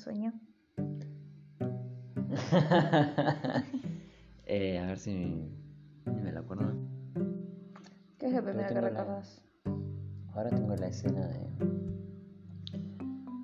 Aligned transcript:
sueño? 0.00 0.32
Eh, 4.52 4.80
a 4.80 4.86
ver 4.86 4.98
si 4.98 5.14
me 6.06 6.32
lo 6.32 6.40
acuerdo. 6.40 6.72
¿Qué 8.18 8.26
es 8.26 8.32
lo 8.32 8.42
primero 8.42 8.66
que 8.68 8.74
la- 8.74 8.80
recordás? 8.80 9.44
Ahora 10.34 10.50
tengo 10.50 10.74
la 10.74 10.88
escena 10.88 11.24
de 11.28 11.46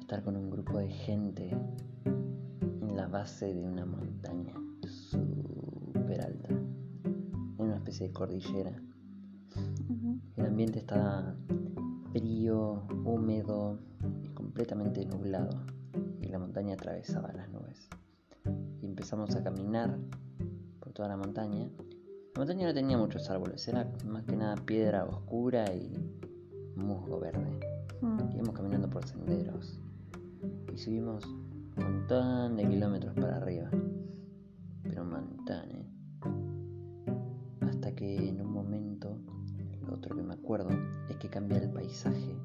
estar 0.00 0.24
con 0.24 0.34
un 0.37 0.50
grupo 0.50 0.79
de 0.79 0.88
gente 0.88 1.48
en 1.50 2.96
la 2.96 3.07
base 3.07 3.54
de 3.54 3.65
una 3.68 3.87
montaña 3.87 4.52
súper 4.84 6.23
alta, 6.23 6.48
en 6.48 7.54
una 7.60 7.77
especie 7.77 8.09
de 8.09 8.12
cordillera. 8.12 8.73
El 10.37 10.46
ambiente 10.46 10.80
está 10.80 11.37
frío, 12.10 12.82
húmedo 13.04 13.79
y 14.24 14.29
completamente 14.30 15.07
nublado. 15.07 15.51
Y 16.27 16.29
la 16.29 16.41
montaña 16.41 16.75
atravesaba 16.75 17.33
las 17.33 17.48
nubes. 17.51 17.89
Y 18.83 18.87
empezamos 18.87 19.37
a 19.37 19.45
caminar 19.45 19.97
por 20.80 20.93
toda 20.93 21.09
la 21.09 21.16
montaña. 21.16 21.71
La 22.35 22.41
montaña 22.41 22.66
no 22.66 22.75
tenía 22.75 22.99
muchos 22.99 23.30
árboles, 23.30 23.69
era 23.69 23.89
más 24.05 24.25
que 24.25 24.35
nada 24.35 24.57
piedra 24.57 25.05
oscura 25.05 25.73
y 25.73 25.93
musgo 26.75 27.21
verde. 27.21 27.61
Mm. 28.01 28.33
Íbamos 28.35 28.57
caminando 28.57 28.91
por 28.91 29.07
senderos. 29.07 29.79
Y 30.75 30.79
subimos 30.79 31.25
un 31.25 31.75
montón 31.77 32.57
de 32.57 32.69
kilómetros 32.69 33.15
para 33.15 33.37
arriba. 33.37 33.71
Pero 34.83 35.02
un 35.02 35.11
montón, 35.11 35.71
¿eh? 35.71 35.87
Hasta 37.61 37.95
que 37.95 38.30
en 38.30 38.40
un 38.40 38.52
momento, 38.52 39.16
lo 39.87 39.95
otro 39.95 40.16
que 40.16 40.24
me 40.24 40.35
acuerdo 40.35 40.71
es 41.09 41.16
que 41.18 41.29
cambia 41.29 41.59
el 41.59 41.71
paisaje 41.71 42.37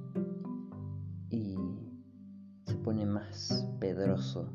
pone 2.92 3.06
más 3.06 3.66
pedroso. 3.80 4.50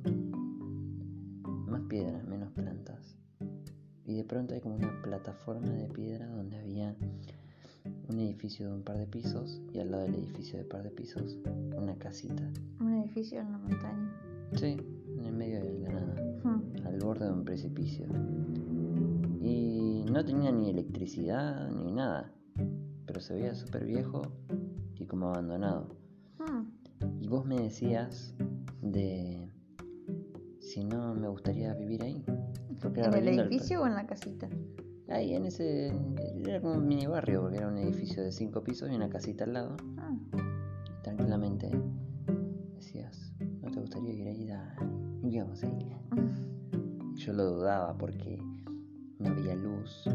Más 1.68 1.80
piedra, 1.88 2.22
menos 2.28 2.52
plantas. 2.52 3.16
Y 4.04 4.14
de 4.14 4.24
pronto 4.24 4.52
hay 4.52 4.60
como 4.60 4.74
una 4.74 4.92
plataforma 5.02 5.70
de 5.70 5.88
piedra 5.88 6.26
donde 6.26 6.58
había 6.58 6.94
un 8.10 8.18
edificio 8.18 8.68
de 8.68 8.74
un 8.74 8.82
par 8.82 8.98
de 8.98 9.06
pisos 9.06 9.62
y 9.72 9.78
al 9.78 9.90
lado 9.90 10.02
del 10.02 10.16
edificio 10.16 10.58
de 10.58 10.66
par 10.66 10.82
de 10.82 10.90
pisos 10.90 11.38
una 11.78 11.96
casita. 11.96 12.42
Un 12.78 12.96
edificio 12.96 13.40
en 13.40 13.52
la 13.52 13.56
montaña. 13.56 14.12
Sí, 14.52 14.76
en 15.16 15.24
el 15.24 15.32
medio 15.32 15.64
de 15.64 15.78
la 15.78 15.92
nada, 15.92 16.14
Mm. 16.44 16.86
al 16.86 16.98
borde 16.98 17.24
de 17.24 17.32
un 17.32 17.44
precipicio. 17.46 18.04
Y 19.40 20.04
no 20.12 20.22
tenía 20.26 20.52
ni 20.52 20.68
electricidad 20.68 21.70
ni 21.70 21.90
nada, 21.90 22.30
pero 23.06 23.18
se 23.18 23.32
veía 23.32 23.54
súper 23.54 23.86
viejo 23.86 24.20
y 24.98 25.06
como 25.06 25.28
abandonado. 25.30 25.88
Y 27.26 27.28
vos 27.28 27.44
me 27.44 27.60
decías 27.60 28.36
de 28.82 29.50
si 30.60 30.84
no 30.84 31.12
me 31.12 31.26
gustaría 31.26 31.74
vivir 31.74 32.04
ahí. 32.04 32.24
Porque 32.80 33.00
era 33.00 33.08
¿En 33.08 33.26
el 33.26 33.40
edificio 33.40 33.82
o 33.82 33.86
en 33.88 33.96
la 33.96 34.06
casita? 34.06 34.48
Ahí 35.08 35.34
en 35.34 35.44
ese. 35.44 35.92
Era 36.46 36.60
como 36.60 36.74
un 36.74 36.86
mini 36.86 37.08
barrio, 37.08 37.40
porque 37.40 37.56
era 37.56 37.66
un 37.66 37.78
edificio 37.78 38.22
de 38.22 38.30
cinco 38.30 38.62
pisos 38.62 38.92
y 38.92 38.94
una 38.94 39.08
casita 39.08 39.42
al 39.42 39.54
lado. 39.54 39.76
Ah. 39.98 40.14
Y 40.34 41.02
tranquilamente 41.02 41.68
decías, 42.76 43.32
¿no 43.60 43.72
te 43.72 43.80
gustaría 43.80 44.14
ir 44.14 44.28
ahí? 44.28 44.48
Vamos 45.40 45.64
a 45.64 45.66
ir. 45.66 45.84
Mm. 46.12 47.16
Yo 47.16 47.32
lo 47.32 47.44
dudaba 47.44 47.98
porque 47.98 48.40
no 49.18 49.30
había 49.30 49.56
luz 49.56 50.08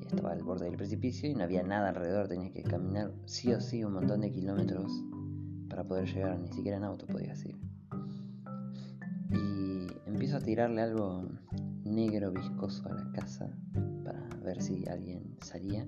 y 0.00 0.06
estaba 0.06 0.30
al 0.30 0.44
borde 0.44 0.66
del 0.66 0.76
precipicio 0.76 1.28
y 1.28 1.34
no 1.34 1.42
había 1.42 1.64
nada 1.64 1.88
alrededor. 1.88 2.28
Tenías 2.28 2.52
que 2.52 2.62
caminar 2.62 3.12
sí 3.24 3.52
o 3.52 3.60
sí 3.60 3.82
un 3.82 3.94
montón 3.94 4.20
de 4.20 4.30
kilómetros 4.30 5.02
para 5.72 5.84
poder 5.84 6.06
llegar. 6.06 6.38
Ni 6.38 6.52
siquiera 6.52 6.76
en 6.76 6.84
auto 6.84 7.06
podías 7.06 7.42
ir. 7.46 7.56
Y 9.30 9.86
empiezo 10.06 10.36
a 10.36 10.40
tirarle 10.40 10.82
algo 10.82 11.26
negro 11.84 12.30
viscoso 12.30 12.86
a 12.90 12.94
la 12.94 13.10
casa 13.12 13.48
para 14.04 14.20
ver 14.44 14.60
si 14.60 14.86
alguien 14.86 15.34
salía. 15.40 15.86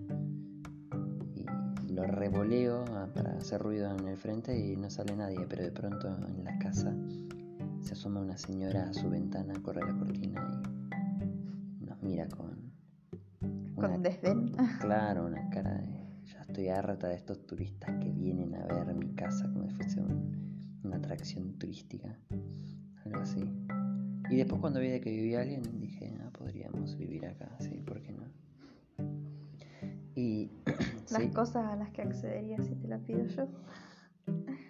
Y 1.35 1.93
lo 1.93 2.05
revoleo 2.05 2.83
ah, 2.93 3.09
para 3.15 3.37
hacer 3.37 3.61
ruido 3.61 3.95
en 3.95 4.09
el 4.09 4.17
frente 4.17 4.59
y 4.59 4.75
no 4.75 4.89
sale 4.89 5.15
nadie. 5.17 5.45
Pero 5.51 5.65
de 5.65 5.73
pronto 5.73 6.09
en 6.09 6.45
la 6.45 6.59
casa 6.59 6.97
se 7.81 7.93
asoma 7.93 8.21
una 8.21 8.39
señora 8.39 8.89
a 8.89 8.95
su 8.95 9.11
ventana, 9.11 9.53
corre 9.63 9.83
la 9.83 9.99
cortina 9.99 10.63
y 11.79 11.85
nos 11.85 12.03
mira 12.03 12.27
con 12.29 12.73
una, 13.77 13.89
Con 13.91 14.03
desdén. 14.03 14.51
claro, 14.81 15.27
una 15.27 15.51
cara 15.51 15.75
de 15.75 15.94
estoy 16.55 16.69
harta 16.69 17.09
de 17.09 17.17
estos 17.17 17.45
turistas 17.49 17.91
que 18.01 18.13
vienen 18.13 18.55
a 18.55 18.65
ver 18.67 18.95
mi 18.95 19.13
casa 19.17 19.51
como 19.53 19.69
si 19.69 19.75
fuese 19.75 20.01
un- 20.01 20.79
una 20.85 20.99
atracción 20.99 21.59
turística, 21.59 22.17
algo 23.05 23.19
así. 23.19 23.43
Y 24.31 24.37
después 24.37 24.61
cuando 24.61 24.79
vi 24.79 24.87
de 24.89 25.01
que 25.01 25.11
vivía 25.11 25.41
alguien 25.41 25.63
dije, 25.81 26.17
ah, 26.21 26.31
podríamos 26.31 26.97
vivir 26.97 27.27
acá, 27.27 27.57
sí, 27.59 27.83
¿por 27.85 28.01
qué 28.03 28.13
no? 28.13 28.23
Y 30.15 30.49
Las 31.11 31.23
sí, 31.23 31.29
cosas 31.31 31.65
a 31.67 31.75
las 31.75 31.91
que 31.91 32.03
accederías 32.03 32.65
si 32.65 32.77
te 32.77 32.87
la 32.87 32.99
pido 32.99 33.25
yo. 33.27 33.49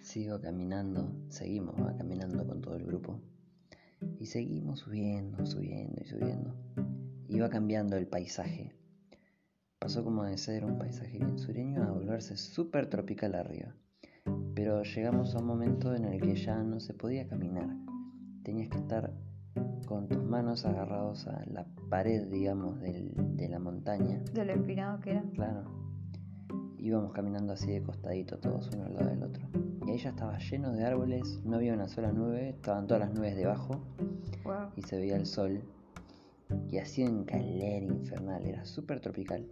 Sigo 0.00 0.41
caminando, 0.41 1.12
seguimos 1.28 1.75
va, 1.78 1.94
caminando 1.99 2.47
con 2.47 2.62
todo 2.62 2.77
el 2.77 2.87
grupo. 2.87 3.21
Y 4.19 4.25
seguimos 4.25 4.81
subiendo, 4.81 5.44
subiendo 5.44 6.00
y 6.00 6.06
subiendo. 6.06 6.55
Iba 7.28 7.50
cambiando 7.50 7.97
el 7.99 8.06
paisaje. 8.06 8.73
Pasó 9.84 10.03
como 10.03 10.25
de 10.25 10.39
ser 10.39 10.65
un 10.65 10.78
paisaje 10.78 11.19
bien 11.19 11.39
sureño 11.39 11.83
a 11.83 11.91
volverse 11.91 12.39
súper 12.39 12.87
tropical 12.89 13.34
arriba. 13.34 13.75
Pero 14.55 14.83
llegamos 14.83 15.34
a 15.34 15.41
un 15.41 15.47
momento 15.47 15.95
en 15.95 16.06
el 16.06 16.22
que 16.22 16.37
ya 16.37 16.56
no 16.62 16.81
se 16.81 16.95
podía 16.95 17.28
caminar. 17.28 17.69
Tenías 18.44 18.71
que 18.71 18.78
estar 18.78 19.12
con 19.87 20.09
tus 20.09 20.25
manos 20.25 20.65
agarrados 20.65 21.27
a 21.27 21.44
la 21.53 21.67
pared, 21.91 22.28
digamos, 22.31 22.81
del- 22.81 23.12
de 23.37 23.47
la 23.50 23.59
montaña. 23.59 24.23
De 24.33 24.47
lo 24.47 24.53
empinado 24.55 25.00
que 25.00 25.11
era. 25.11 25.23
Claro. 25.34 25.65
Íbamos 26.78 27.12
caminando 27.12 27.53
así 27.53 27.71
de 27.71 27.83
costadito, 27.83 28.39
todos 28.39 28.71
uno 28.75 28.87
al 28.87 28.94
lado 28.94 29.11
del 29.11 29.23
otro. 29.23 29.47
Y 29.87 29.91
ahí 29.91 29.99
ya 29.99 30.09
estaba 30.09 30.39
lleno 30.39 30.73
de 30.73 30.83
árboles, 30.83 31.43
no 31.44 31.56
había 31.56 31.75
una 31.75 31.89
sola 31.89 32.11
nube, 32.11 32.49
estaban 32.49 32.87
todas 32.87 33.03
las 33.06 33.12
nubes 33.15 33.37
debajo 33.37 33.84
Wow. 34.44 34.71
y 34.77 34.81
se 34.81 34.97
veía 34.97 35.17
el 35.17 35.27
sol. 35.27 35.62
Y 36.71 36.78
hacía 36.78 37.09
un 37.09 37.25
calor 37.25 37.82
infernal, 37.82 38.44
era 38.44 38.65
súper 38.65 39.00
tropical. 39.00 39.47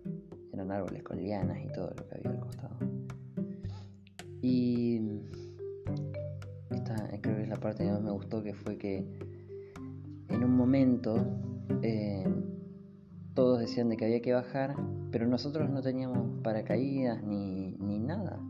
Eran 0.53 0.71
árboles 0.71 1.03
con 1.03 1.19
lianas 1.19 1.59
y 1.65 1.69
todo 1.69 1.93
lo 1.97 2.09
que 2.09 2.17
había 2.17 2.31
al 2.31 2.41
costado. 2.41 2.77
Y 4.43 5.01
esta 6.71 7.09
creo 7.21 7.37
que 7.37 7.43
es 7.43 7.49
la 7.49 7.61
parte 7.61 7.85
que 7.85 7.91
más 7.91 8.03
me 8.03 8.11
gustó, 8.11 8.43
que 8.43 8.55
fue 8.55 8.77
que 8.77 9.07
en 10.29 10.45
un 10.45 10.57
momento 10.57 11.17
eh, 11.83 12.27
todos 13.35 13.61
decían 13.61 13.89
de 13.89 13.97
que 13.97 14.05
había 14.05 14.21
que 14.21 14.33
bajar, 14.33 14.75
pero 15.11 15.27
nosotros 15.27 15.71
no 15.71 15.81
teníamos 15.81 16.43
paracaídas 16.43 17.23
ni, 17.23 17.77
ni 17.79 17.99
nada. 17.99 18.41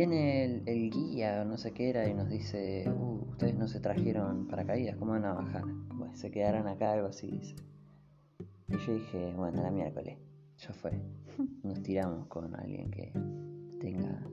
Viene 0.00 0.44
el, 0.44 0.62
el 0.66 0.90
guía 0.90 1.42
o 1.42 1.44
no 1.44 1.58
sé 1.58 1.72
qué 1.72 1.90
era 1.90 2.08
y 2.08 2.14
nos 2.14 2.30
dice, 2.30 2.90
"Uh, 2.90 3.30
ustedes 3.32 3.54
no 3.54 3.68
se 3.68 3.80
trajeron 3.80 4.46
paracaídas, 4.48 4.96
¿cómo 4.96 5.12
van 5.12 5.26
a 5.26 5.34
bajar? 5.34 5.64
Bueno, 5.94 6.14
se 6.14 6.30
quedarán 6.30 6.68
acá, 6.68 6.92
algo 6.92 7.08
así 7.08 7.30
dice. 7.30 7.54
Y 8.68 8.78
yo 8.78 8.94
dije, 8.94 9.34
bueno, 9.36 9.62
la 9.62 9.70
miércoles, 9.70 10.16
ya 10.56 10.72
fue. 10.72 10.92
Nos 11.62 11.82
tiramos 11.82 12.26
con 12.28 12.54
alguien 12.54 12.90
que 12.90 13.12
tenga 13.78 14.26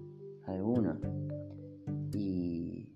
alguno. 0.45 0.97
Y 2.13 2.87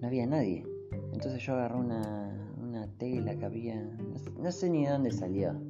no 0.00 0.06
había 0.06 0.26
nadie. 0.26 0.64
Entonces 1.12 1.44
yo 1.44 1.52
agarré 1.54 1.76
una, 1.76 2.54
una 2.56 2.86
tela 2.96 3.36
que 3.36 3.44
había, 3.44 3.82
no 3.82 4.18
sé, 4.18 4.30
no 4.30 4.50
sé 4.50 4.70
ni 4.70 4.86
de 4.86 4.92
dónde 4.92 5.10
salió. 5.10 5.60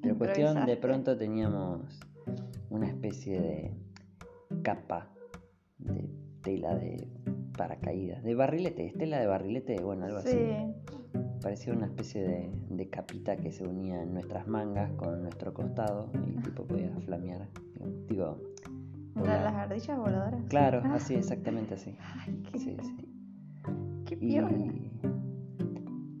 Pero 0.00 0.16
cuestión 0.16 0.64
de 0.64 0.76
pronto 0.78 1.18
teníamos 1.18 2.00
una 2.70 2.86
especie 2.88 3.40
de 3.40 3.85
capa 4.62 5.10
de 5.78 6.08
tela 6.42 6.74
de 6.76 7.08
paracaídas, 7.56 8.22
de 8.22 8.34
barrilete, 8.34 8.92
tela 8.98 9.18
de 9.18 9.26
barrilete, 9.26 9.80
bueno, 9.82 10.04
algo 10.06 10.18
así. 10.18 10.30
Sí. 10.36 11.18
Parecía 11.42 11.72
una 11.72 11.86
especie 11.86 12.22
de, 12.22 12.50
de 12.70 12.88
capita 12.90 13.36
que 13.36 13.52
se 13.52 13.64
unía 13.66 14.02
en 14.02 14.12
nuestras 14.14 14.46
mangas 14.48 14.90
con 14.92 15.22
nuestro 15.22 15.54
costado 15.54 16.10
y 16.26 16.40
tipo 16.42 16.64
podía 16.64 16.90
flamear. 17.00 17.48
Digo, 17.74 17.86
digo, 18.08 18.40
¿De 19.14 19.20
volar. 19.20 19.42
las 19.42 19.54
ardillas 19.54 19.98
voladoras? 19.98 20.40
claro, 20.48 20.80
Ah. 20.84 20.94
así, 20.94 21.14
exactamente 21.14 21.74
así. 21.74 21.96
Ay, 22.00 22.42
qué, 22.50 22.58
Sí, 22.58 22.76
sí. 22.82 22.96
qué 24.06 24.18
Y 24.20 24.40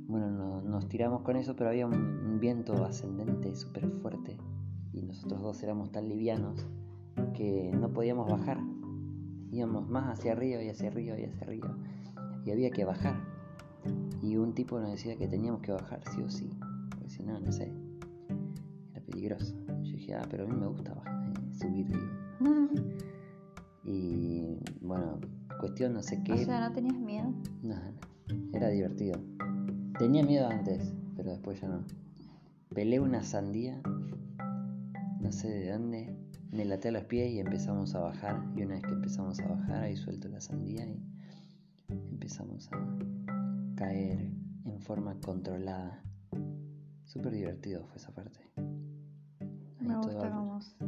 bueno, 0.08 0.30
no- 0.30 0.62
nos 0.62 0.88
tiramos 0.88 1.22
con 1.22 1.36
eso, 1.36 1.56
pero 1.56 1.70
había 1.70 1.86
un, 1.86 1.94
un 1.94 2.40
viento 2.40 2.84
ascendente 2.84 3.54
súper 3.54 3.88
fuerte 3.90 4.36
y 4.92 5.02
nosotros 5.02 5.42
dos 5.42 5.62
éramos 5.62 5.90
tan 5.92 6.08
livianos 6.08 6.66
que 7.36 7.70
no 7.72 7.92
podíamos 7.92 8.30
bajar. 8.30 8.58
Íbamos 9.52 9.88
más 9.88 10.18
hacia 10.18 10.32
arriba 10.32 10.62
y 10.62 10.68
hacia 10.68 10.88
arriba 10.88 11.18
y 11.18 11.24
hacia 11.24 11.42
arriba 11.42 11.76
y 12.46 12.52
había 12.52 12.70
que 12.70 12.84
bajar. 12.84 13.16
Y 14.22 14.36
un 14.36 14.54
tipo 14.54 14.78
nos 14.80 14.92
decía 14.92 15.16
que 15.16 15.26
teníamos 15.26 15.60
que 15.60 15.72
bajar 15.72 16.00
sí 16.14 16.22
o 16.22 16.30
sí, 16.30 16.48
porque 16.90 17.10
si 17.10 17.22
no, 17.22 17.38
no 17.38 17.52
sé, 17.52 17.72
era 18.92 19.04
peligroso. 19.04 19.54
Yo 19.82 19.92
dije, 19.92 20.14
ah, 20.14 20.26
pero 20.30 20.44
a 20.44 20.46
mí 20.46 20.56
me 20.56 20.66
gusta 20.68 20.94
bajar, 20.94 21.28
eh, 21.28 21.54
subir. 21.54 21.86
Y 23.88 24.58
Bueno, 24.80 25.20
cuestión 25.60 25.92
no 25.94 26.02
sé 26.02 26.20
qué. 26.24 26.32
O 26.32 26.38
sea, 26.38 26.68
¿no 26.68 26.74
tenías 26.74 26.96
miedo? 26.96 27.32
No, 27.62 27.76
no, 27.76 28.52
era 28.52 28.68
divertido. 28.68 29.20
Tenía 29.96 30.24
miedo 30.24 30.48
antes, 30.48 30.92
pero 31.16 31.30
después 31.30 31.60
ya 31.60 31.68
no. 31.68 31.84
Pelé 32.74 32.98
una 32.98 33.22
sandía, 33.22 33.80
no 35.20 35.30
sé 35.30 35.48
de 35.48 35.70
dónde, 35.70 36.16
me 36.56 36.64
laté 36.64 36.88
a 36.88 36.92
los 36.92 37.04
pies 37.04 37.30
y 37.32 37.38
empezamos 37.38 37.94
a 37.94 38.00
bajar. 38.00 38.42
Y 38.56 38.62
una 38.62 38.74
vez 38.76 38.82
que 38.82 38.92
empezamos 38.92 39.38
a 39.40 39.46
bajar, 39.46 39.84
ahí 39.84 39.96
suelto 39.96 40.28
la 40.28 40.40
sandía 40.40 40.86
y 40.86 41.06
empezamos 41.88 42.70
a 42.72 42.78
caer 43.76 44.32
en 44.64 44.80
forma 44.80 45.20
controlada. 45.20 46.02
Súper 47.04 47.32
divertido 47.32 47.84
fue 47.84 47.96
esa 47.96 48.12
parte. 48.12 48.40
Ahí 48.58 49.86
Me 49.86 49.96
gusta 49.96 50.30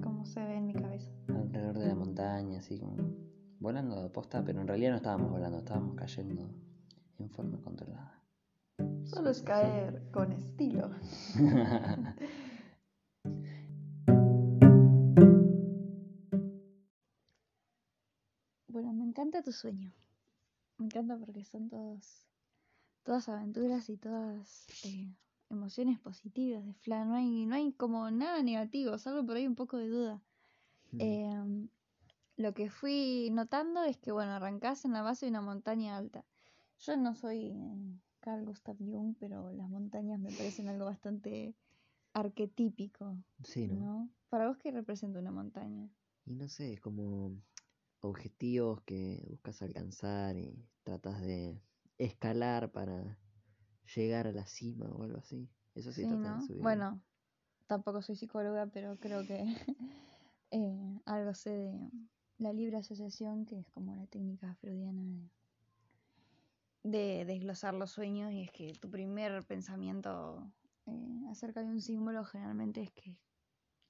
cómo 0.03 0.25
se 0.25 0.41
ve 0.41 0.57
en 0.57 0.67
mi 0.67 0.73
cabeza. 0.75 1.11
alrededor 1.29 1.79
de 1.79 1.87
la 1.87 1.95
montaña, 1.95 2.61
así 2.61 2.79
como 2.79 2.97
volando 3.61 4.03
de 4.03 4.09
posta, 4.09 4.43
pero 4.45 4.63
en 4.63 4.69
realidad 4.69 4.93
no 4.93 4.97
estábamos 4.97 5.31
volando, 5.31 5.59
estábamos 5.59 5.95
cayendo 5.97 6.51
en 7.19 7.29
forma 7.29 7.61
controlada. 7.61 8.15
Solo 9.05 9.31
es 9.31 9.43
caer 9.43 10.03
con 10.13 10.33
estilo. 10.33 10.91
encanta 19.29 19.43
tu 19.43 19.53
sueño. 19.53 19.93
Me 20.79 20.87
encanta 20.87 21.19
porque 21.19 21.45
son 21.45 21.69
todos, 21.69 22.27
todas 23.03 23.29
aventuras 23.29 23.91
y 23.91 23.99
todas 23.99 24.67
eh, 24.85 25.13
emociones 25.51 25.99
positivas 25.99 26.65
de 26.65 26.73
Fla. 26.73 27.05
No 27.05 27.15
hay, 27.15 27.45
no 27.45 27.55
hay 27.57 27.73
como 27.73 28.11
nada 28.11 28.43
negativo, 28.43 28.97
salvo 28.97 29.27
por 29.27 29.37
ahí 29.37 29.47
un 29.47 29.55
poco 29.55 29.77
de 29.77 29.89
duda. 29.89 30.23
Em, 30.99 31.69
lo 32.37 32.55
que 32.55 32.71
fui 32.71 33.29
notando 33.31 33.83
es 33.85 33.99
que, 33.99 34.13
bueno, 34.13 34.33
arrancás 34.33 34.87
en 34.87 34.93
la 34.93 35.03
base 35.03 35.27
de 35.27 35.31
una 35.31 35.43
montaña 35.43 35.97
alta. 35.99 36.25
Yo 36.81 36.97
no 36.97 37.15
soy 37.15 37.49
eh, 37.49 37.99
Carl 38.21 38.47
Gustav 38.47 38.79
Jung, 38.79 39.15
pero 39.19 39.53
las 39.53 39.69
montañas 39.69 40.19
me 40.19 40.31
parecen 40.31 40.69
algo 40.69 40.87
bastante 40.87 41.55
arquetípico, 42.15 43.19
Sí, 43.43 43.67
¿no? 43.67 43.75
¿no? 43.75 44.11
Para 44.31 44.49
vos, 44.49 44.57
¿qué 44.57 44.71
representa 44.71 45.19
una 45.19 45.33
montaña? 45.33 45.91
Y 46.25 46.35
no 46.35 46.49
sé, 46.49 46.73
es 46.73 46.81
como 46.81 47.33
objetivos 48.01 48.83
que 48.83 49.25
buscas 49.29 49.63
alcanzar 49.63 50.37
y 50.37 50.69
tratas 50.85 51.21
de 51.21 51.61
escalar 51.99 52.71
para 52.73 53.19
llegar 53.95 54.27
a 54.27 54.33
la 54.33 54.47
cima 54.47 54.87
o 54.87 55.03
algo 55.03 55.19
así. 55.19 55.49
Eso 55.75 55.93
sí, 55.93 56.03
Sí, 56.03 56.09
¿no? 56.09 56.41
de 56.41 56.47
subir. 56.47 56.63
Bueno, 56.63 57.01
tampoco 57.67 58.03
soy 58.03 58.17
psicóloga, 58.17 58.67
pero 58.67 58.97
creo 58.99 59.27
que 59.27 59.45
eh, 60.51 61.01
algo 61.07 61.35
sé 61.35 61.51
de 61.51 61.91
la 62.39 62.53
libre 62.53 62.77
asociación, 62.77 63.45
que 63.47 63.61
es 63.61 63.67
como 63.71 63.95
la 63.95 64.07
técnica 64.07 64.55
freudiana 64.57 65.03
de, 65.03 65.31
de 66.85 67.25
desglosar 67.25 67.75
los 67.75 67.91
sueños, 67.91 68.33
y 68.33 68.43
es 68.43 68.53
que 68.53 68.73
tu 68.81 68.91
primer 68.91 69.45
pensamiento 69.45 70.53
eh, 70.87 71.27
acerca 71.31 71.63
de 71.63 71.69
un 71.69 71.81
símbolo 71.81 72.25
generalmente 72.25 72.83
es 72.83 72.93
que 72.93 73.17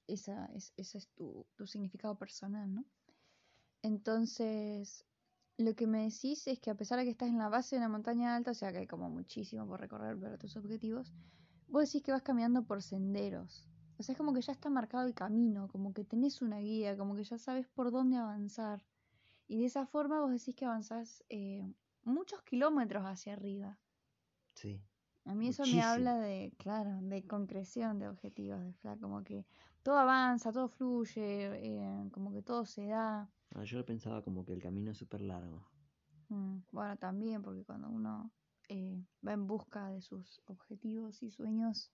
esa 0.07 0.45
es, 0.47 0.73
ese 0.77 0.97
es 0.97 1.07
tu, 1.09 1.45
tu 1.55 1.67
significado 1.67 2.17
personal, 2.17 2.73
¿no? 2.73 2.85
Entonces, 3.81 5.05
lo 5.57 5.75
que 5.75 5.87
me 5.87 6.03
decís 6.03 6.47
es 6.47 6.59
que 6.59 6.69
a 6.69 6.75
pesar 6.75 6.99
de 6.99 7.05
que 7.05 7.11
estás 7.11 7.29
en 7.29 7.37
la 7.37 7.49
base 7.49 7.75
de 7.75 7.81
una 7.81 7.89
montaña 7.89 8.35
alta, 8.35 8.51
o 8.51 8.53
sea 8.53 8.71
que 8.71 8.79
hay 8.79 8.87
como 8.87 9.09
muchísimo 9.09 9.67
por 9.67 9.79
recorrer 9.79 10.19
para 10.19 10.37
tus 10.37 10.55
objetivos, 10.57 11.13
vos 11.67 11.85
decís 11.85 12.03
que 12.03 12.11
vas 12.11 12.21
caminando 12.21 12.63
por 12.63 12.81
senderos. 12.81 13.67
O 13.97 14.03
sea, 14.03 14.13
es 14.13 14.17
como 14.17 14.33
que 14.33 14.41
ya 14.41 14.53
está 14.53 14.69
marcado 14.69 15.05
el 15.05 15.13
camino, 15.13 15.67
como 15.67 15.93
que 15.93 16.05
tenés 16.05 16.41
una 16.41 16.59
guía, 16.59 16.97
como 16.97 17.15
que 17.15 17.23
ya 17.23 17.37
sabes 17.37 17.67
por 17.67 17.91
dónde 17.91 18.17
avanzar. 18.17 18.85
Y 19.47 19.59
de 19.59 19.65
esa 19.65 19.85
forma 19.85 20.21
vos 20.21 20.31
decís 20.31 20.55
que 20.55 20.65
avanzás 20.65 21.23
eh, 21.29 21.65
muchos 22.03 22.41
kilómetros 22.43 23.03
hacia 23.03 23.33
arriba. 23.33 23.77
Sí. 24.55 24.81
A 25.25 25.35
mí 25.35 25.49
eso 25.49 25.65
me 25.67 25.81
habla 25.81 26.17
de, 26.17 26.53
claro, 26.57 26.99
de 27.01 27.25
concreción 27.27 27.99
de 27.99 28.07
objetivos, 28.07 28.63
de 28.63 28.73
fla, 28.73 28.97
como 28.97 29.23
que 29.23 29.45
todo 29.83 29.97
avanza, 29.97 30.51
todo 30.51 30.69
fluye, 30.69 31.51
eh, 31.55 32.09
como 32.11 32.31
que 32.31 32.41
todo 32.41 32.65
se 32.65 32.87
da. 32.87 33.29
Ah, 33.55 33.63
yo 33.63 33.85
pensaba 33.85 34.23
como 34.23 34.45
que 34.45 34.53
el 34.53 34.61
camino 34.61 34.91
es 34.91 34.97
súper 34.97 35.21
largo. 35.21 35.65
Mm, 36.29 36.59
Bueno, 36.71 36.97
también 36.97 37.41
porque 37.41 37.63
cuando 37.63 37.89
uno 37.89 38.31
eh, 38.67 39.03
va 39.27 39.33
en 39.33 39.47
busca 39.47 39.87
de 39.89 40.01
sus 40.01 40.41
objetivos 40.45 41.23
y 41.23 41.31
sueños, 41.31 41.91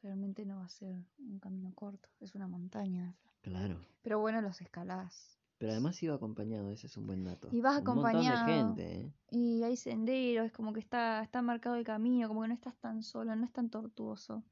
generalmente 0.00 0.44
no 0.44 0.56
va 0.58 0.64
a 0.66 0.68
ser 0.68 1.04
un 1.18 1.38
camino 1.38 1.72
corto, 1.74 2.08
es 2.20 2.34
una 2.34 2.46
montaña. 2.46 3.16
Claro. 3.42 3.78
Pero 4.02 4.18
bueno, 4.20 4.40
los 4.42 4.60
escalás. 4.60 5.38
Pero 5.58 5.72
además 5.72 6.02
iba 6.02 6.14
acompañado, 6.14 6.70
ese 6.70 6.86
es 6.86 6.96
un 6.96 7.06
buen 7.06 7.24
dato. 7.24 7.48
Y 7.52 7.60
vas 7.60 7.78
Un 7.78 7.84
montón 7.84 8.02
de 8.02 8.28
acompañado. 8.28 8.46
gente, 8.46 9.00
¿eh? 9.00 9.12
Y 9.30 9.62
hay 9.62 9.76
senderos, 9.76 10.46
es 10.46 10.52
como 10.52 10.72
que 10.72 10.80
está, 10.80 11.22
está 11.22 11.42
marcado 11.42 11.76
el 11.76 11.84
camino, 11.84 12.28
como 12.28 12.42
que 12.42 12.48
no 12.48 12.54
estás 12.54 12.76
tan 12.78 13.02
solo, 13.02 13.34
no 13.36 13.44
es 13.44 13.52
tan 13.52 13.68
tortuoso. 13.70 14.42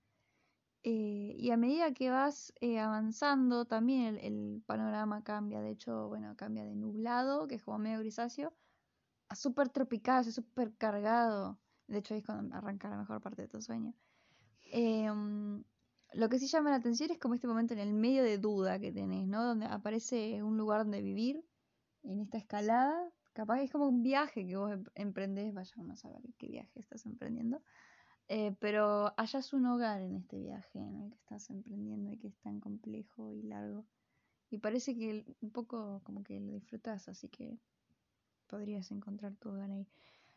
Eh, 0.84 1.34
y 1.36 1.50
a 1.50 1.56
medida 1.56 1.92
que 1.92 2.10
vas 2.10 2.52
eh, 2.60 2.78
avanzando, 2.78 3.64
también 3.64 4.19
el, 4.20 4.62
panorama 4.66 5.22
cambia. 5.25 5.60
De 5.60 5.70
hecho, 5.70 6.08
bueno, 6.08 6.36
cambia 6.36 6.64
de 6.64 6.75
nublado, 6.75 7.48
que 7.48 7.56
es 7.56 7.62
como 7.62 7.78
medio 7.78 7.98
grisáceo, 7.98 8.54
a 9.28 9.34
súper 9.34 9.69
tropical, 9.70 10.25
súper 10.25 10.75
cargado. 10.76 11.58
De 11.88 11.98
hecho, 11.98 12.14
ahí 12.14 12.20
es 12.20 12.26
cuando 12.26 12.54
arranca 12.54 12.88
la 12.88 12.98
mejor 12.98 13.20
parte 13.20 13.42
de 13.42 13.48
tu 13.48 13.60
sueño. 13.60 13.94
Em, 14.70 15.64
lo 16.12 16.28
que 16.28 16.38
sí 16.38 16.46
llama 16.46 16.70
la 16.70 16.76
atención 16.76 17.10
es 17.10 17.19
como 17.19 17.34
este 17.34 17.46
momento 17.46 17.75
en 17.75 17.80
el 17.80 17.92
medio 17.92 18.22
de 18.22 18.38
duda 18.38 18.78
que 18.78 18.92
tenés, 18.92 19.26
¿no? 19.26 19.44
Donde 19.44 19.66
aparece 19.66 20.42
un 20.42 20.56
lugar 20.56 20.80
donde 20.82 21.02
vivir 21.02 21.44
en 22.02 22.20
esta 22.20 22.38
escalada. 22.38 23.10
Capaz 23.32 23.62
es 23.62 23.70
como 23.70 23.88
un 23.88 24.02
viaje 24.02 24.46
que 24.46 24.56
vos 24.56 24.72
em- 24.72 24.84
emprendés, 24.94 25.52
vaya 25.54 25.72
uno 25.76 25.94
a 25.94 25.96
saber 25.96 26.22
qué 26.38 26.48
viaje 26.48 26.80
estás 26.80 27.06
emprendiendo. 27.06 27.62
Eh, 28.28 28.54
pero 28.60 29.14
hayas 29.16 29.52
un 29.54 29.64
hogar 29.66 30.02
en 30.02 30.14
este 30.16 30.38
viaje 30.38 30.78
en 30.78 31.02
el 31.02 31.10
que 31.10 31.16
estás 31.16 31.48
emprendiendo 31.48 32.12
y 32.12 32.19
que 32.19 32.28
es 32.28 32.38
tan 32.40 32.60
complejo 32.60 33.32
y 33.32 33.42
largo. 33.42 33.86
Y 34.50 34.58
parece 34.58 34.94
que 34.94 35.25
un 35.40 35.50
poco 35.50 36.00
como 36.04 36.22
que 36.22 36.38
lo 36.40 36.52
disfrutas, 36.52 37.08
así 37.08 37.28
que 37.28 37.58
podrías 38.46 38.90
encontrar 38.90 39.35
tu 39.37 39.50
hogar 39.50 39.70
ahí. 39.70 39.87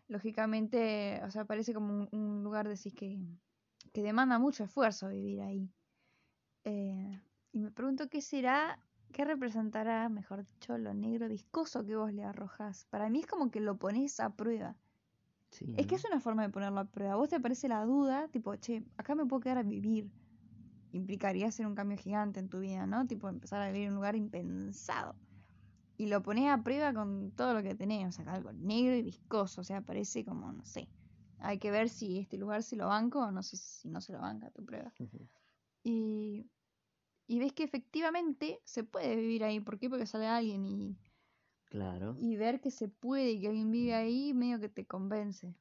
Lógicamente, 0.08 1.22
o 1.24 1.32
sea, 1.32 1.46
parece 1.46 1.74
como 1.74 1.94
un, 1.94 2.10
un 2.12 2.44
lugar, 2.44 2.68
decís 2.68 2.94
que, 2.94 3.20
que 3.94 4.04
demanda 4.04 4.40
mucho 4.40 4.64
esfuerzo 4.64 5.10
vivir 5.10 5.42
ahí. 5.42 5.70
Eh, 6.64 7.22
y 7.54 7.60
me 7.60 7.72
pregunto 7.72 8.10
qué 8.10 8.22
será, 8.22 8.80
qué 9.12 9.26
representará, 9.26 10.10
mejor 10.10 10.46
dicho, 10.46 10.78
lo 10.78 10.94
negro 10.94 11.28
viscoso 11.28 11.86
que 11.86 11.96
vos 11.96 12.14
le 12.14 12.24
arrojás. 12.24 12.86
Para 12.90 13.10
mí 13.10 13.20
es 13.22 13.28
como 13.28 13.52
que 13.52 13.60
lo 13.60 13.78
pones 13.78 14.20
a 14.20 14.36
prueba. 14.36 14.76
Sí, 15.52 15.74
Es 15.78 15.86
que 15.86 15.96
es 15.96 16.06
una 16.06 16.20
forma 16.20 16.44
de 16.44 16.50
ponerlo 16.50 16.80
a 16.80 16.86
prueba. 16.86 17.16
Vos 17.16 17.30
te 17.30 17.36
aparece 17.36 17.68
la 17.68 17.84
duda, 17.86 18.28
tipo, 18.30 18.56
che, 18.56 18.84
acá 18.98 19.16
me 19.16 19.26
puedo 19.26 19.42
quedar 19.42 19.58
a 19.58 19.64
vivir. 19.64 20.10
Implicaría 20.94 21.48
hacer 21.48 21.68
un 21.68 21.76
cambio 21.76 21.98
gigante 21.98 22.40
en 22.40 22.50
tu 22.50 22.60
vida, 22.60 22.88
¿no? 22.88 23.06
Tipo, 23.06 23.30
empezar 23.30 23.62
a 23.62 23.68
vivir 23.68 23.84
en 23.84 23.90
un 23.90 23.96
lugar 23.96 24.16
impensado. 24.16 25.16
Y 25.98 26.08
lo 26.08 26.24
pones 26.24 26.50
a 26.50 26.64
prueba 26.64 26.94
con 26.94 27.32
todo 27.32 27.54
lo 27.54 27.62
que 27.62 27.76
tenés, 27.76 28.08
o 28.08 28.12
sea, 28.12 28.34
algo 28.34 28.52
negro 28.54 28.96
y 28.96 29.04
viscoso, 29.04 29.62
o 29.62 29.64
sea, 29.64 29.82
parece 29.82 30.26
como, 30.26 30.52
no 30.52 30.66
sé. 30.66 30.88
Hay 31.40 31.60
que 31.60 31.70
ver 31.70 31.90
si 31.90 32.20
este 32.20 32.38
lugar 32.38 32.64
se 32.64 32.76
lo 32.76 32.88
banco 32.88 33.20
o 33.20 33.32
no 33.32 33.44
sé 33.44 33.58
si 33.58 33.90
no 33.90 34.02
se 34.02 34.14
lo 34.14 34.20
banca 34.20 34.50
tu 34.52 34.66
prueba. 34.66 34.92
Y, 35.84 36.50
y 37.28 37.40
ves 37.40 37.54
que 37.54 37.64
efectivamente 37.64 38.60
se 38.64 38.84
puede 38.84 39.16
vivir 39.16 39.44
ahí. 39.44 39.60
¿Por 39.60 39.80
qué? 39.80 39.90
Porque 39.90 40.06
sale 40.06 40.28
alguien 40.28 40.66
y, 40.66 40.98
Claro. 41.72 42.18
y 42.20 42.36
ver 42.36 42.60
que 42.60 42.70
se 42.70 42.90
puede 42.90 43.32
y 43.32 43.40
que 43.40 43.48
alguien 43.48 43.72
vive 43.72 43.94
ahí, 43.94 44.34
medio 44.34 44.60
que 44.60 44.68
te 44.68 44.86
convence. 44.86 45.56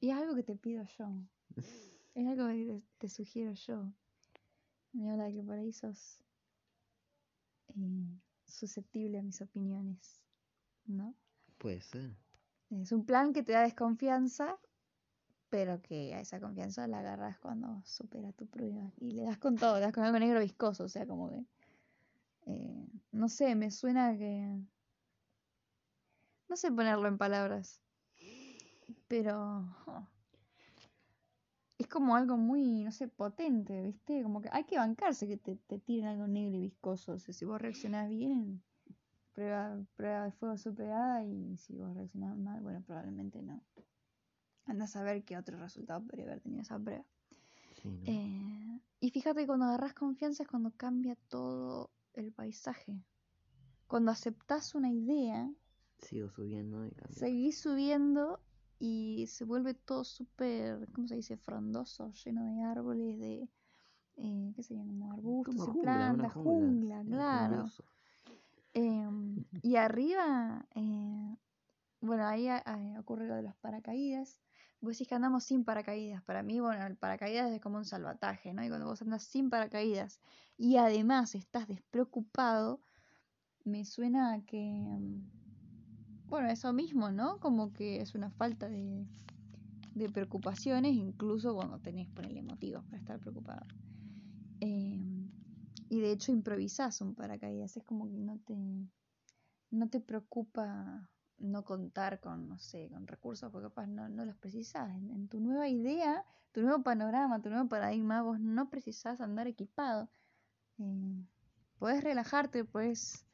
Y 0.00 0.08
es 0.08 0.16
algo 0.16 0.34
que 0.34 0.42
te 0.42 0.56
pido 0.56 0.82
yo. 0.98 1.08
Es 2.14 2.26
algo 2.26 2.46
que 2.48 2.66
te, 2.66 2.82
te 2.98 3.08
sugiero 3.08 3.52
yo. 3.54 3.90
Me 4.92 5.10
habla 5.10 5.24
de 5.24 5.32
que 5.32 5.42
por 5.42 5.54
ahí 5.56 5.72
sos 5.72 6.22
eh, 7.68 8.20
susceptible 8.46 9.18
a 9.18 9.22
mis 9.22 9.40
opiniones. 9.40 10.22
¿No? 10.84 11.14
Puede 11.56 11.80
ser. 11.80 12.14
Es 12.70 12.92
un 12.92 13.06
plan 13.06 13.32
que 13.32 13.42
te 13.42 13.52
da 13.52 13.62
desconfianza, 13.62 14.58
pero 15.48 15.80
que 15.80 16.14
a 16.14 16.20
esa 16.20 16.38
confianza 16.40 16.86
la 16.86 16.98
agarras 16.98 17.38
cuando 17.38 17.82
supera 17.86 18.32
tu 18.32 18.46
prueba. 18.46 18.92
Y 18.98 19.12
le 19.12 19.22
das 19.24 19.38
con 19.38 19.56
todo, 19.56 19.76
le 19.76 19.80
das 19.82 19.92
con 19.94 20.04
algo 20.04 20.18
negro 20.18 20.40
viscoso, 20.40 20.84
o 20.84 20.88
sea, 20.88 21.06
como 21.06 21.30
que. 21.30 21.44
eh, 22.46 22.86
no 23.12 23.28
sé, 23.28 23.54
me 23.54 23.70
suena 23.70 24.16
que. 24.16 24.48
No 26.48 26.56
sé 26.56 26.72
ponerlo 26.72 27.08
en 27.08 27.18
palabras. 27.18 27.80
Pero. 29.08 29.64
oh, 29.86 30.06
es 31.78 31.88
como 31.88 32.16
algo 32.16 32.36
muy, 32.36 32.84
no 32.84 32.92
sé, 32.92 33.08
potente, 33.08 33.82
¿viste? 33.82 34.22
Como 34.22 34.40
que 34.40 34.48
hay 34.52 34.64
que 34.64 34.78
bancarse 34.78 35.26
que 35.26 35.36
te, 35.36 35.56
te 35.56 35.78
tiren 35.78 36.06
algo 36.06 36.26
negro 36.26 36.56
y 36.56 36.60
viscoso. 36.60 37.12
O 37.12 37.18
sea, 37.18 37.34
si 37.34 37.44
vos 37.44 37.60
reaccionás 37.60 38.08
bien, 38.08 38.62
prueba, 39.32 39.76
prueba 39.96 40.24
de 40.24 40.32
fuego 40.32 40.56
superada 40.56 41.24
y 41.24 41.56
si 41.56 41.74
vos 41.74 41.92
reaccionás 41.94 42.36
mal, 42.36 42.60
bueno, 42.62 42.82
probablemente 42.82 43.42
no. 43.42 43.62
Anda 44.66 44.84
a 44.84 44.88
saber 44.88 45.24
qué 45.24 45.36
otro 45.36 45.58
resultado 45.58 46.00
podría 46.02 46.24
haber 46.26 46.40
tenido 46.40 46.62
esa 46.62 46.78
prueba. 46.78 47.04
Sí, 47.82 47.90
¿no? 47.90 48.02
Eh, 48.06 48.80
y 49.00 49.10
fíjate 49.10 49.40
que 49.40 49.46
cuando 49.46 49.66
agarras 49.66 49.94
confianza 49.94 50.44
es 50.44 50.48
cuando 50.48 50.70
cambia 50.76 51.16
todo 51.28 51.90
el 52.14 52.32
paisaje. 52.32 53.02
Cuando 53.86 54.10
aceptás 54.12 54.74
una 54.74 54.90
idea 54.90 55.50
sigo 55.98 56.28
subiendo 56.28 56.84
y 56.86 56.90
seguís 57.10 57.60
subiendo 57.60 58.40
y 58.78 59.26
se 59.28 59.44
vuelve 59.44 59.74
todo 59.74 60.04
súper, 60.04 60.88
¿cómo 60.92 61.06
se 61.06 61.16
dice? 61.16 61.36
Frondoso, 61.36 62.12
lleno 62.24 62.44
de 62.44 62.62
árboles, 62.62 63.18
de, 63.18 63.48
eh, 64.16 64.52
¿qué 64.56 64.62
serían? 64.62 64.88
Como 64.88 65.12
arbustos 65.12 65.54
Como 65.54 65.66
y 65.66 65.70
jungla, 65.72 66.10
plantas, 66.10 66.32
jungla, 66.32 66.68
jungla, 66.98 67.00
un 67.00 67.04
claro. 67.04 67.70
Em, 68.74 69.44
y 69.62 69.76
arriba, 69.76 70.66
eh, 70.74 71.36
bueno, 72.00 72.26
ahí 72.26 72.48
a- 72.48 72.64
ocurre 73.00 73.26
lo 73.26 73.36
de 73.36 73.42
los 73.42 73.56
paracaídas. 73.56 74.40
Vos 74.82 74.94
decís 74.94 75.06
que 75.06 75.14
andamos 75.14 75.44
sin 75.44 75.64
paracaídas. 75.64 76.24
Para 76.24 76.42
mí, 76.42 76.58
bueno, 76.58 76.84
el 76.84 76.96
paracaídas 76.96 77.52
es 77.52 77.60
como 77.60 77.78
un 77.78 77.84
salvataje, 77.84 78.52
¿no? 78.52 78.64
Y 78.64 78.68
cuando 78.68 78.86
vos 78.86 79.00
andas 79.00 79.22
sin 79.22 79.48
paracaídas 79.48 80.20
y 80.58 80.76
además 80.76 81.36
estás 81.36 81.68
despreocupado, 81.68 82.80
me 83.64 83.84
suena 83.84 84.34
a 84.34 84.44
que, 84.44 84.58
em, 84.58 85.22
bueno, 86.26 86.48
eso 86.48 86.72
mismo, 86.72 87.12
¿no? 87.12 87.38
Como 87.38 87.72
que 87.72 88.00
es 88.00 88.16
una 88.16 88.32
falta 88.32 88.68
de, 88.68 89.06
de 89.94 90.08
preocupaciones, 90.08 90.94
incluso 90.94 91.54
cuando 91.54 91.78
tenés, 91.78 92.08
ponerle 92.08 92.42
motivos 92.42 92.84
para 92.86 92.98
estar 92.98 93.20
preocupado. 93.20 93.64
Em, 94.58 95.30
y 95.90 96.00
de 96.00 96.10
hecho 96.10 96.32
improvisás 96.32 97.00
un 97.02 97.14
paracaídas, 97.14 97.76
es 97.76 97.84
como 97.84 98.08
que 98.08 98.18
no 98.18 98.40
te, 98.40 98.56
no 99.70 99.88
te 99.88 100.00
preocupa 100.00 101.08
no 101.42 101.64
contar 101.64 102.20
con, 102.20 102.48
no 102.48 102.58
sé, 102.58 102.88
con 102.90 103.06
recursos, 103.06 103.50
porque 103.50 103.68
capaz 103.68 103.86
no, 103.86 104.08
no 104.08 104.24
los 104.24 104.36
precisas. 104.36 104.88
En, 104.90 105.10
en 105.10 105.28
tu 105.28 105.40
nueva 105.40 105.68
idea, 105.68 106.24
tu 106.52 106.62
nuevo 106.62 106.82
panorama, 106.82 107.42
tu 107.42 107.50
nuevo 107.50 107.68
paradigma, 107.68 108.22
vos 108.22 108.38
no 108.40 108.70
precisás 108.70 109.20
andar 109.20 109.46
equipado. 109.46 110.08
Eh, 110.78 111.24
podés 111.78 112.04
relajarte, 112.04 112.64
podés 112.64 113.26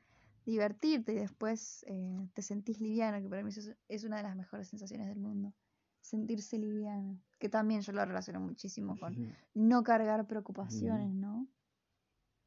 divertirte 0.46 1.12
y 1.12 1.16
después 1.16 1.84
eh, 1.86 2.28
te 2.32 2.42
sentís 2.42 2.80
liviano, 2.80 3.20
que 3.20 3.28
para 3.28 3.42
mí 3.42 3.50
eso 3.50 3.74
es, 3.88 4.04
una 4.04 4.16
de 4.16 4.22
las 4.22 4.36
mejores 4.36 4.68
sensaciones 4.68 5.06
del 5.08 5.18
mundo. 5.18 5.52
Sentirse 6.00 6.58
liviano, 6.58 7.20
que 7.38 7.48
también 7.48 7.82
yo 7.82 7.92
lo 7.92 8.04
relaciono 8.04 8.40
muchísimo 8.40 8.98
con 8.98 9.36
no 9.52 9.82
cargar 9.82 10.26
preocupaciones, 10.26 11.12
¿no? 11.12 11.46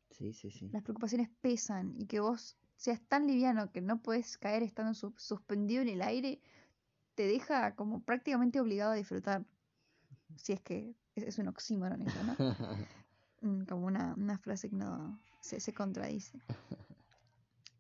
Sí, 0.10 0.34
sí, 0.34 0.52
sí. 0.52 0.70
las 0.70 0.84
preocupaciones 0.84 1.30
pesan 1.42 1.94
y 1.98 2.06
que 2.06 2.20
vos 2.20 2.58
seas 2.82 3.00
tan 3.08 3.28
liviano 3.28 3.72
que 3.72 3.80
no 3.80 4.02
puedes 4.02 4.40
caer 4.40 4.64
estando 4.64 4.96
sus- 4.96 5.14
suspendido 5.22 5.84
en 5.84 5.90
el 5.90 6.02
aire, 6.02 6.40
te 7.14 7.28
deja 7.28 7.76
como 7.76 8.00
prácticamente 8.02 8.60
obligado 8.60 8.94
a 8.94 8.96
disfrutar. 8.96 9.44
Si 10.36 10.54
es 10.54 10.62
que 10.62 10.96
es, 11.16 11.24
es 11.26 11.38
un 11.38 11.48
oxímoron 11.48 12.02
eso, 12.02 12.24
¿no? 12.24 12.36
Mm, 13.44 13.66
como 13.66 13.88
una, 13.88 14.14
una 14.18 14.38
frase 14.38 14.70
que 14.70 14.76
no 14.76 15.20
se, 15.42 15.60
se 15.60 15.74
contradice. 15.74 16.40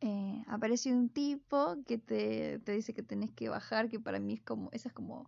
Eh, 0.01 0.43
aparece 0.47 0.91
un 0.91 1.09
tipo 1.09 1.77
que 1.87 1.99
te, 1.99 2.57
te 2.59 2.71
dice 2.71 2.93
que 2.95 3.03
tenés 3.03 3.31
que 3.31 3.49
bajar, 3.49 3.87
que 3.89 3.99
para 3.99 4.19
mí 4.19 4.33
es 4.33 4.41
como, 4.41 4.69
esa 4.71 4.89
es 4.89 4.93
como 4.95 5.27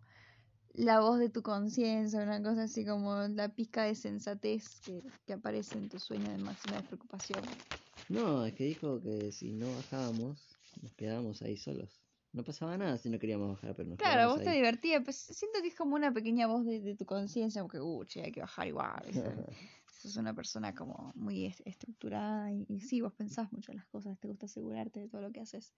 la 0.74 1.00
voz 1.02 1.20
de 1.20 1.30
tu 1.30 1.44
conciencia, 1.44 2.24
una 2.24 2.42
cosa 2.42 2.64
así 2.64 2.84
como 2.84 3.16
la 3.28 3.50
pizca 3.50 3.84
de 3.84 3.94
sensatez 3.94 4.82
que, 4.82 5.04
que 5.28 5.34
aparece 5.34 5.78
en 5.78 5.90
tu 5.90 6.00
sueño 6.00 6.32
de 6.32 6.40
máxima 6.40 6.78
despreocupación. 6.78 7.64
No, 8.10 8.46
es 8.46 8.54
que 8.54 8.66
dijo 8.66 9.02
que 9.02 9.32
si 9.32 9.52
no 9.54 9.68
bajábamos, 9.68 10.48
nos 10.82 10.94
quedábamos 10.94 11.42
ahí 11.42 11.58
solos. 11.58 12.02
No 12.32 12.44
pasaba 12.44 12.78
nada 12.78 12.98
si 12.98 13.10
no 13.10 13.20
queríamos 13.20 13.50
bajar, 13.56 13.76
pero 13.76 13.90
nos 13.90 14.00
Claro, 14.00 14.30
vos 14.30 14.42
te 14.42 14.52
divertías, 14.52 15.02
pues 15.04 15.18
siento 15.18 15.62
que 15.62 15.68
es 15.68 15.76
como 15.76 15.96
una 15.96 16.12
pequeña 16.12 16.48
voz 16.48 16.66
de, 16.66 16.80
de 16.82 16.96
tu 16.96 17.06
conciencia, 17.06 17.62
porque, 17.62 17.80
uh, 17.80 18.04
che, 18.06 18.24
hay 18.24 18.32
que 18.32 18.42
bajar 18.42 18.68
igual. 18.68 19.06
Sos 20.02 20.18
una 20.18 20.34
persona 20.34 20.74
como 20.74 21.12
muy 21.16 21.46
est- 21.46 21.62
estructurada 21.66 22.52
y, 22.52 22.66
y 22.68 22.80
sí, 22.82 23.02
vos 23.02 23.14
pensás 23.14 23.52
mucho 23.54 23.72
en 23.72 23.78
las 23.78 23.88
cosas, 23.88 24.20
te 24.20 24.28
gusta 24.28 24.48
asegurarte 24.48 25.00
de 25.02 25.08
todo 25.10 25.22
lo 25.22 25.32
que 25.32 25.42
haces. 25.42 25.74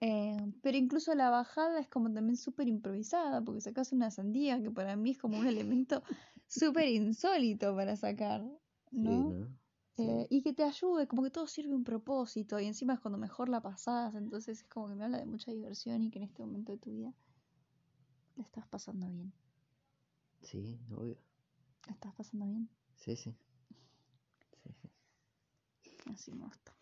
Eh, 0.00 0.36
pero 0.62 0.76
incluso 0.76 1.14
la 1.14 1.30
bajada 1.30 1.80
es 1.80 1.88
como 1.88 2.12
también 2.12 2.36
súper 2.36 2.68
improvisada, 2.68 3.42
porque 3.42 3.60
sacas 3.60 3.92
una 3.92 4.10
sandía, 4.10 4.60
que 4.62 4.70
para 4.70 4.96
mí 4.96 5.10
es 5.12 5.18
como 5.18 5.38
un 5.38 5.46
elemento 5.46 6.02
súper 6.48 6.88
insólito 6.88 7.74
para 7.74 7.96
sacar, 7.96 8.44
Sí, 9.02 9.24
¿no? 9.24 9.57
Eh, 9.98 10.26
y 10.30 10.42
que 10.42 10.52
te 10.52 10.62
ayude, 10.62 11.08
como 11.08 11.24
que 11.24 11.30
todo 11.30 11.48
sirve 11.48 11.74
un 11.74 11.82
propósito 11.82 12.60
y 12.60 12.66
encima 12.66 12.94
es 12.94 13.00
cuando 13.00 13.18
mejor 13.18 13.48
la 13.48 13.60
pasás, 13.60 14.14
entonces 14.14 14.58
es 14.60 14.64
como 14.68 14.88
que 14.88 14.94
me 14.94 15.04
habla 15.04 15.18
de 15.18 15.26
mucha 15.26 15.50
diversión 15.50 16.02
y 16.02 16.10
que 16.10 16.20
en 16.20 16.24
este 16.24 16.40
momento 16.40 16.70
de 16.70 16.78
tu 16.78 16.90
vida 16.90 17.12
la 18.36 18.44
estás 18.44 18.66
pasando 18.68 19.08
bien. 19.08 19.32
Sí, 20.42 20.78
obvio. 20.96 21.18
¿La 21.86 21.94
estás 21.94 22.14
pasando 22.14 22.46
bien? 22.46 22.68
Sí, 22.94 23.16
sí. 23.16 23.34
sí, 24.62 24.70
sí. 24.80 24.88
Así 26.12 26.32
me 26.32 26.44
gusta. 26.44 26.72